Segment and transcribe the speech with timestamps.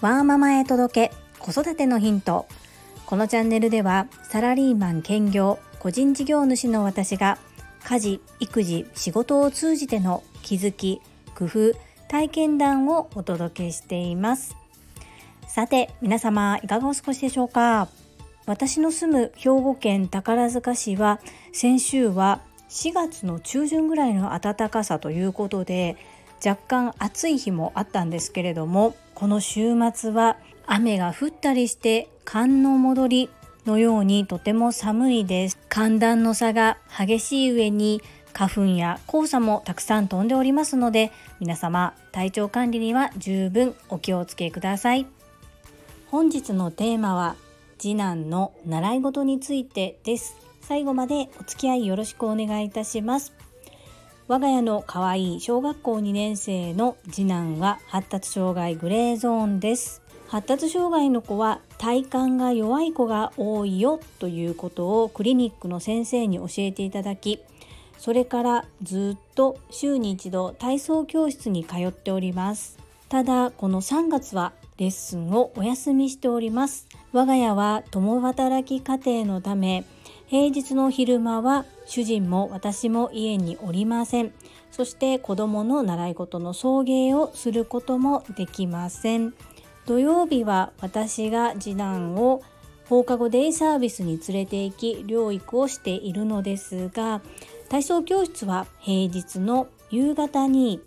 [0.00, 2.46] ワーママへ届け子育てのヒント。
[3.04, 7.38] このチャンネルではサラリーマン兼業個人事業主の私が
[7.84, 11.00] 家事育児仕事を通じての気づき
[11.34, 11.72] 工夫
[12.08, 14.56] 体験談をお届けしています。
[15.46, 17.88] さて皆様いかがお過ごしでしょうか？
[18.46, 21.20] 私の住む兵庫県宝塚市は
[21.52, 25.96] 先週は4月の中旬ぐらいの暖かさということで
[26.44, 30.36] 若干暑い日もあったんですけれどもこの週末は
[30.66, 33.30] 雨が降ったりして寒の戻り
[33.66, 35.58] のようにとても寒いです。
[35.68, 45.06] 寒暖の差が激しい上に花粉や黄砂もたくさん飛んでおりますので皆様体調管理には十分お気をつけください。
[46.06, 47.36] 本日のテーマは
[47.78, 50.47] 次男の習い事についてです。
[50.68, 53.32] 最後までお付き合いよろしくお願いいたします。
[54.26, 60.02] 我が家の可愛い小学校2年生の次男は発達障害グレーゾーンです。
[60.26, 67.40] 発達障害の子は体幹が弱い子が多いよということをクリニックの先生に教えていただき
[67.96, 72.78] それからずっと週に一度体操教室に通っております。
[73.08, 76.86] ただこの3月はレッスンをお休みしております。
[77.12, 79.86] 我が家は共働き家庭のため
[80.28, 84.32] 平日の昼間は主人も私も家におりません。
[84.70, 89.32] そして子供の習い事の送迎をすることもできません。
[89.86, 92.42] 土曜日は私が次男を
[92.90, 97.22] 放課後デイサービスに連れて行き療育をしているのですが
[97.70, 100.82] 体操教室は平日の夕方に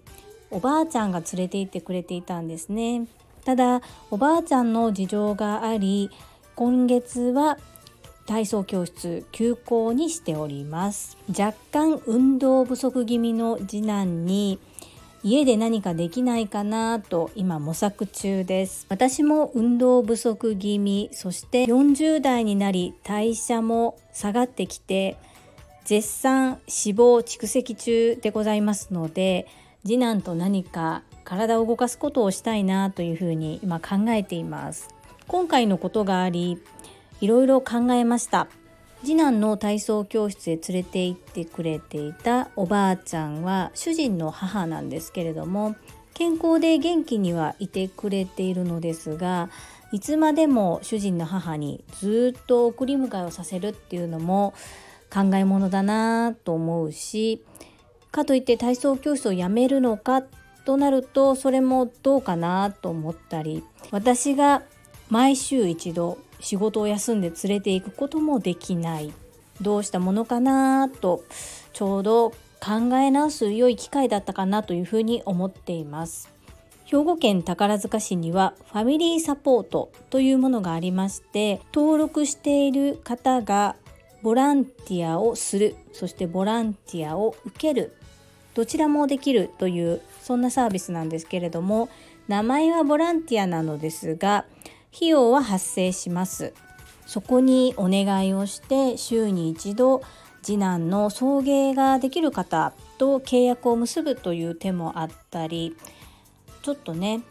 [0.52, 3.08] おばあちゃんが連れて行ってくれていたんですね。
[3.44, 3.82] ただ
[4.12, 6.12] おばあちゃんの事情があり
[6.56, 7.58] 今月は
[8.26, 11.18] 体操教室休校にしております。
[11.30, 14.60] 若干運動不足気味の次男に
[15.24, 18.88] 家で何かできないかなと今模索中です。
[18.90, 25.18] 私も運動不足気味そして40代になり代謝も下がってきて
[25.86, 29.48] 絶賛脂肪蓄積中でございますので
[29.84, 34.90] 次男と何か体を動かすことをしたいなというふうに今考えています。
[35.28, 36.62] 今回のことがあり
[37.22, 38.48] いろいろ考えました。
[39.04, 45.76] 次男の体操教室へ連れて行ってくれていたおばあちゃんは主人の母なんですけれども
[46.14, 49.50] 健康で元気にはいてくれているのですが
[49.92, 54.54] いつまでも主人の母にずっと送り迎えをさせるっていうのも
[55.12, 57.44] 考えものだなと思うし
[58.12, 60.22] かといって体操教室をやめるのか
[60.64, 64.62] となるとそれもどうかなと思ったり私が
[65.10, 69.14] 毎週一度仕事を休んで連れて行くこともできない。
[69.62, 71.24] どうしたものかなと
[71.72, 76.30] ちょうど考え直す良い機会だったかなというふうに思っています。
[76.86, 83.78] 兵庫県宝塚市にはファミリーサポートというものがありまして登録している方が
[84.22, 87.96] ボランティアをするそしてボランティアを受ける
[88.56, 91.88] どちらもできるというそんなサービスなんですけれども
[92.28, 94.46] 名前はボランティアなのですが
[94.94, 96.54] 費用は発生します。
[97.06, 100.02] そこにお願いをして週に一度
[100.42, 105.76] 次男の送迎ができる方と契約を結ぶという手もあったり
[106.62, 107.22] ちょっとね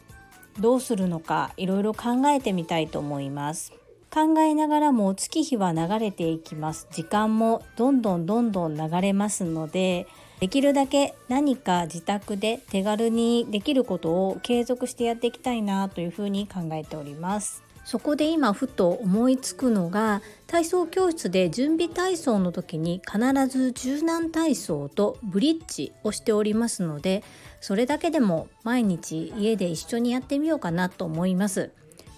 [0.58, 3.72] どうするのかいろいろ考えてみたいと思います。
[4.12, 6.88] 考えながらも月日は流れていきます。
[6.90, 10.08] 時間もどんどんどんどん流れますので
[10.40, 17.62] できるだけ何か自宅で手軽にできることを継続してやっていきたいなというふうに考えております。
[17.84, 27.24] そこで今ふと思いつくのが体操教室で準備体操の時に必ず柔軟体操とブリッジをしておりますので
[27.60, 31.72] それだけでも毎日家で一緒にやってみようかなと思います。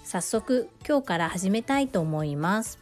[0.04, 2.81] 早速今日から始めたいと思います。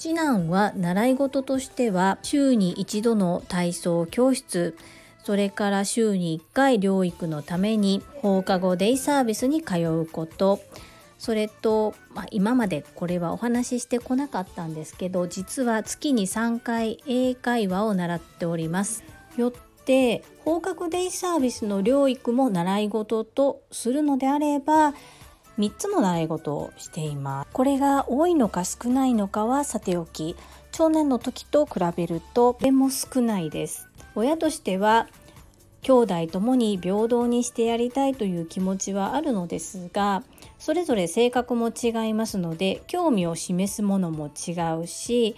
[0.00, 4.74] 次男は習い事としては週に一度の体操教室。
[5.22, 10.58] それから週に1回療育のために放課後デイサービスに通うこと。
[11.18, 19.04] それと、まあ、今までこれはお話ししてこなかったんですけど実は月に3回英会話を習っております。
[19.36, 19.52] よっ
[19.84, 24.94] て放課後デイサービスの療育も習い事とするのであれば
[25.60, 27.50] 3つの習い事をしています。
[27.52, 30.34] これが多いのか少ないのかはさておき
[30.72, 33.86] 長男の時と比べるととても少ないです。
[34.14, 35.06] 親としては
[35.82, 40.22] 兄弟ともに平等にしてやりたいという気持ちはあるのですが
[40.58, 44.52] それぞれ性格も違いますので興味を示すものも違
[44.82, 45.36] うし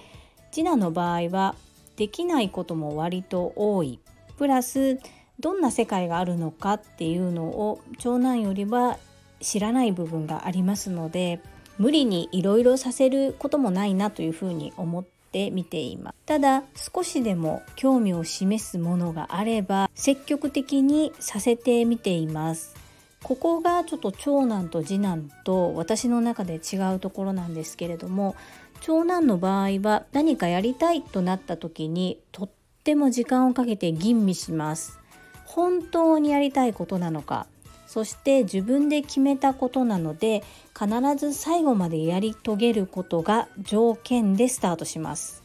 [0.52, 1.56] 次男の場合は
[1.96, 3.98] できないことも割と多い。
[4.38, 5.00] プラス
[5.40, 8.98] どんな世界があるのかっていうのを長男よりは
[9.42, 11.40] 知らない部分がありますので
[11.78, 16.16] 無理にいろいろさせることもないなというふうに思って見ています。
[16.26, 22.74] ただ少しでも興味を示すものがあれば積極的にさせてみています。
[23.22, 28.34] ここがちょっと長男と次男と私の中で違うところなんですけれども
[28.80, 32.50] 長男の場合は何かやりたいとなった時にとっ
[32.82, 34.98] ても時間をかけて吟味します。
[35.44, 37.46] 本当にやりたいことなのか
[37.92, 40.42] そして自分で決めたことなので
[40.72, 45.42] 必ず最後までやり遂げることが条件でスタートします。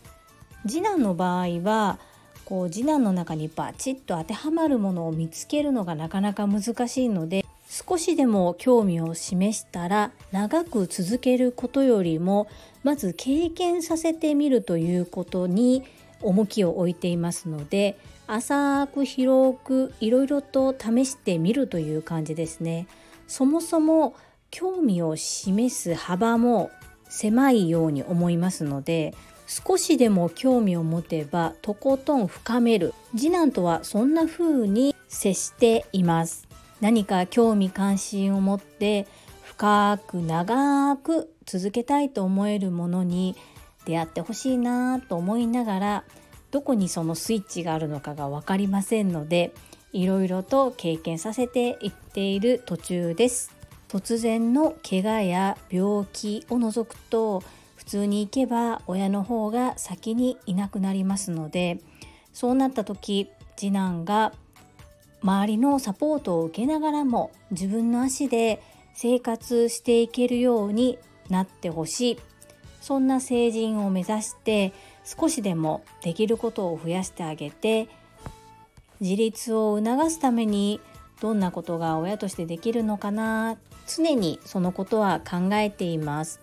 [0.66, 2.00] 次男の場合は
[2.46, 12.48] こう次男の中にバチッと当てはまるものを見つけるのがなかなか難しいので少しでも興味を示したら長く続けることよりも
[12.82, 15.84] まず経験させてみるということに
[16.22, 22.88] 重きを置いていますので浅く広くいろいろと試してみるという感じですね。
[23.28, 24.16] そもそも
[24.52, 26.72] 興味を示す幅も
[27.10, 29.14] 狭いように思いますので
[29.46, 36.48] 少しでも興味を持てばとことん深める次男とはそんな風に接しています
[36.82, 39.08] 何か興味関心を持って
[39.44, 43.36] 深く長く続けたいと思えるものに
[43.86, 46.04] 出会ってほしいなと思いながら
[46.52, 49.54] どこにそのスイッチがあるのかが分かりませんので
[49.94, 53.56] いろいろと経験させていっている途中です。
[53.88, 57.42] 突然の怪我や病気を除くと
[57.76, 61.80] 普通に行けば親の方が先にいなくなりますので
[62.34, 64.34] そうなった時次男が
[65.22, 68.62] 周りのサポートを受けながらも自分の足で
[68.94, 72.20] 生活していけるようになってほしい。
[72.82, 74.74] そんな成人を目指して
[75.08, 77.88] 少しでもできることを増やしてあげて
[79.00, 80.82] 自立を促すために
[81.22, 83.58] どんなことが親としてできるのかな
[83.88, 86.42] 常にそのことは考えています。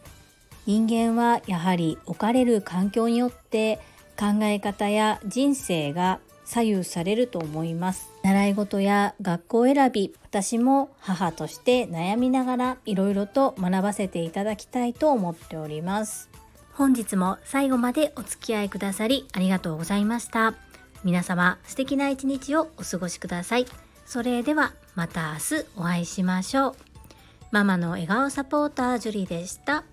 [0.67, 3.79] 人間はやはり置かれる環境によって
[4.19, 8.11] 考え方や人生が左右されると思います。
[8.23, 16.31] 習い事や学校選び私も母として悩みながらいろいろと学ばせていただきたいと思っております。
[16.77, 20.55] 本日も最後までお付き合いくださりありがとうございました。
[21.05, 23.67] 皆様素敵な一日をお過ごしください。
[24.07, 26.75] それではまた明日お会いしましょう。
[27.53, 29.85] ママの笑顔サポータージュリでした。